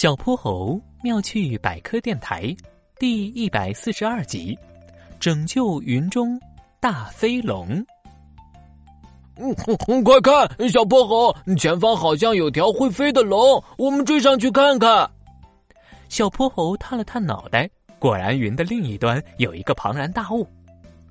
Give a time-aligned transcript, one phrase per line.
[0.00, 2.56] 小泼猴妙趣百科电台
[2.98, 4.58] 第一百四十二集：
[5.18, 6.40] 拯救云中
[6.80, 7.68] 大飞龙。
[9.36, 9.54] 嗯，
[10.02, 15.10] 快看，小泼猴，前方好像有条会飞的龙，我们追上去看看。
[16.08, 20.48] 小泼猴探了探脑袋，果然云的另一端有一个庞然大物。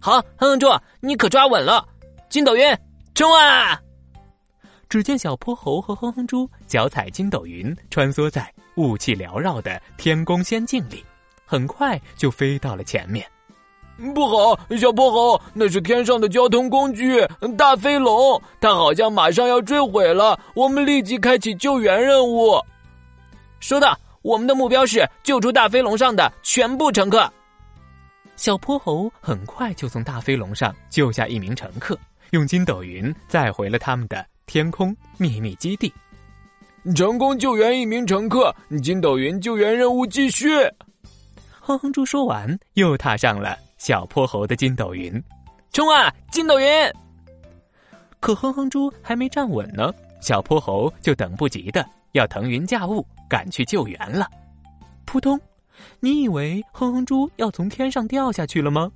[0.00, 0.66] 好，哼哼猪，
[1.00, 1.86] 你可抓稳了！
[2.30, 2.74] 筋斗云，
[3.14, 3.78] 冲啊！
[4.88, 11.04] 只见小泼猴和哼哼猪脚踩筋斗云，穿梭在雾气缭绕的天宫仙境里，
[11.44, 13.26] 很快就飞到了前面。
[14.14, 17.20] 不好，小泼猴，那是天上的交通工具
[17.56, 20.38] 大飞龙，它好像马上要坠毁了。
[20.54, 22.58] 我们立即开启救援任务。
[23.60, 27.30] 收到，我们的目标是救出大飞龙上的全部乘客。
[28.36, 31.98] 小泼猴很快就从大飞龙上救下一名乘客，
[32.30, 34.24] 用筋斗云载回了他们的。
[34.48, 35.92] 天空秘密基地，
[36.96, 38.52] 成功救援一名乘客。
[38.82, 40.48] 筋斗云救援任务继续。
[41.60, 45.22] 哼哼猪说完，又踏上了小泼猴的筋斗云，
[45.70, 46.10] 冲啊！
[46.32, 46.66] 筋斗云。
[48.20, 49.92] 可哼哼猪还没站稳呢，
[50.22, 54.26] 小泼猴就等不及的要腾云驾雾赶去救援了。
[55.04, 55.38] 扑通！
[56.00, 58.90] 你以为哼哼猪要从天上掉下去了吗？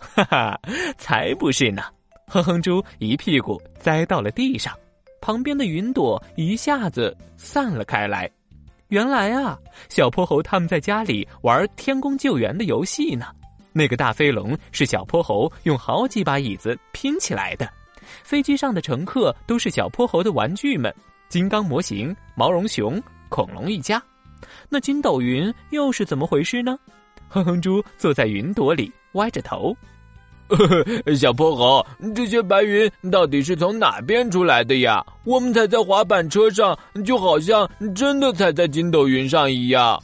[0.00, 0.60] 哈哈，
[0.98, 1.84] 才不是呢！
[2.26, 4.76] 哼哼猪一屁股栽到了地上。
[5.26, 8.30] 旁边的云朵一下子散了开来，
[8.90, 13.26] 原来啊，小泼猴他们在家里玩天宫救援的游戏呢。
[13.72, 17.68] 那个大飞龙是小泼猴用好几把椅子拼起来的，
[18.22, 20.94] 飞机上的乘客都是小泼猴的玩具们，
[21.28, 24.00] 金刚模型、毛绒熊、恐龙一家。
[24.68, 26.78] 那筋斗云又是怎么回事呢？
[27.26, 29.76] 哼哼猪坐在云朵里，歪着头。
[31.18, 35.04] 小泼猴，这些白云到底是从哪边出来的呀？
[35.24, 40.02] 我们踩在滑板车上，就好像真的踩在筋斗云上一样。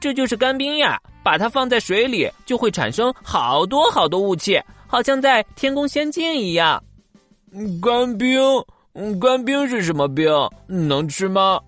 [0.00, 1.00] 这就是干冰呀！
[1.24, 6.82] 把它放在水里，就会产生好多好多雾气，好像在天宫仙境一样。
[7.82, 8.40] 干冰？
[9.20, 10.26] 干冰是什么冰？
[10.66, 11.60] 能吃吗？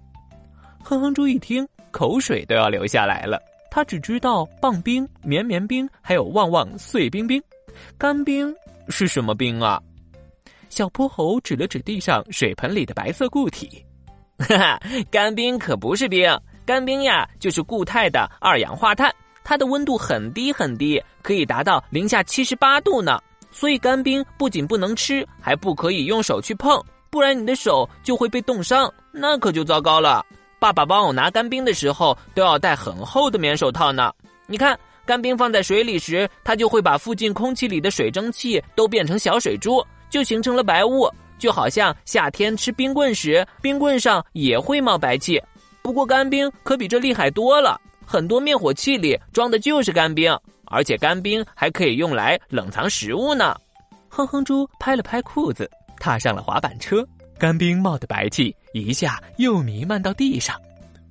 [0.83, 3.39] 哼哼猪一听，口水都要流下来了。
[3.71, 7.43] 他只知道棒冰、绵绵冰，还有旺旺碎冰冰。
[7.99, 8.55] 干冰
[8.89, 9.81] 是什么冰啊？
[10.69, 13.85] 小泼猴指了指地上水盆里的白色固体，
[14.39, 14.81] 哈哈，
[15.11, 23.21] 干冰可不是冰，干冰呀就是固态的二氧化碳，它的温度很低很低，可以达到零下七十八度呢。
[23.51, 26.81] 所以干冰不仅不能吃，还不可以用手去碰，
[27.11, 30.25] 不然你的手就会被冻伤，那可就糟糕了。
[30.61, 34.13] 爸爸帮我拿干冰的时候都要戴很厚的棉手套呢，
[34.47, 34.79] 你看。
[35.11, 45.43] 干冰放在水里时，它就会把附近空气里的水蒸气都变成小水珠，就形成了白雾，就好像夏天吃冰棍时，冰棍上也会冒白气。
[45.83, 47.77] 不过干冰可比这厉害多了，
[48.07, 50.33] 很多灭火器里装的就是干冰，
[50.67, 53.57] 而且干冰还可以用来冷藏食物呢。
[54.09, 57.05] 哼哼猪拍了拍裤子，踏上了滑板车，
[57.37, 60.55] 干冰冒的白气一下又弥漫到地上。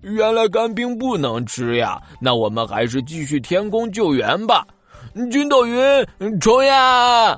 [0.01, 4.65] 原来干冰不能吃呀，那我们还是继续天宫救援吧。
[5.31, 6.05] 筋斗云，
[6.39, 7.37] 冲呀！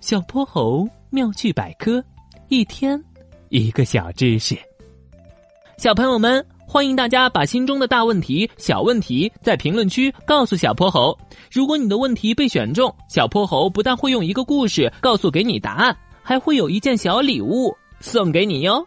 [0.00, 2.04] 小泼猴妙趣百科，
[2.48, 3.02] 一天
[3.48, 4.56] 一个小知识。
[5.78, 11.16] 小朋友们，欢迎大家把心中的大问题、小问题在评论区告诉小泼猴。
[11.50, 18.86] 如果你的问题被选中，小泼猴不但会用一个故事告诉给你答案，还会有一件小礼物送给你哟。